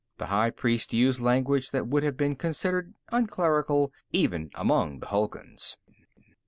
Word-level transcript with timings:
The 0.17 0.25
high 0.25 0.49
priest 0.49 0.95
used 0.95 1.19
language 1.21 1.69
that 1.69 1.87
would 1.87 2.01
have 2.01 2.17
been 2.17 2.35
considered 2.35 2.95
unclerical 3.11 3.93
even 4.11 4.49
among 4.55 4.97
the 4.99 5.05
Hulguns. 5.05 5.77